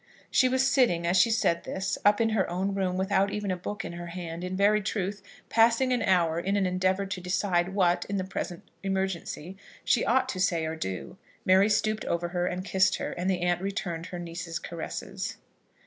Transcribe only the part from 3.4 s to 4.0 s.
a book in